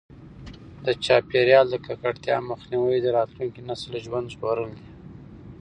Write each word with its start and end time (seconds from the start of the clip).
د 0.85 0.87
چاپیریال 1.05 1.67
د 1.71 1.75
ککړتیا 1.85 2.37
مخنیوی 2.49 2.97
د 3.01 3.07
راتلونکي 3.17 3.61
نسل 3.69 3.93
ژوند 4.05 4.31
ژغورل 4.33 4.71
دي. 4.77 4.85